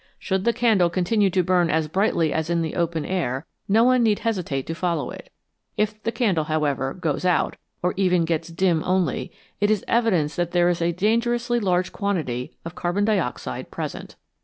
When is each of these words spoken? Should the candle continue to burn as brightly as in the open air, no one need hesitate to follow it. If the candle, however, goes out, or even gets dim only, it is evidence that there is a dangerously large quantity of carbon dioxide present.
Should 0.17 0.45
the 0.45 0.51
candle 0.51 0.89
continue 0.89 1.29
to 1.29 1.43
burn 1.43 1.69
as 1.69 1.87
brightly 1.87 2.33
as 2.33 2.49
in 2.49 2.63
the 2.63 2.75
open 2.75 3.05
air, 3.05 3.45
no 3.67 3.83
one 3.83 4.01
need 4.01 4.17
hesitate 4.17 4.65
to 4.65 4.73
follow 4.73 5.11
it. 5.11 5.31
If 5.77 6.01
the 6.01 6.11
candle, 6.11 6.45
however, 6.45 6.95
goes 6.95 7.23
out, 7.23 7.55
or 7.83 7.93
even 7.97 8.25
gets 8.25 8.47
dim 8.47 8.81
only, 8.83 9.31
it 9.59 9.69
is 9.69 9.85
evidence 9.87 10.35
that 10.37 10.53
there 10.53 10.69
is 10.69 10.81
a 10.81 10.91
dangerously 10.91 11.59
large 11.59 11.91
quantity 11.91 12.57
of 12.65 12.73
carbon 12.73 13.05
dioxide 13.05 13.69
present. 13.69 14.15